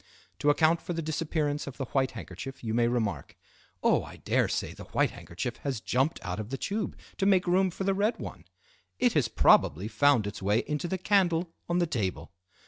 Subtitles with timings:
[0.39, 3.37] To account for the disappearance of the white handkerchief you may remark:
[3.83, 7.45] "Oh, I dare say the white handkerchief has jumped out of the tube to make
[7.45, 8.45] room for the red one.
[8.97, 12.33] It has probably found its way into the candle on the table."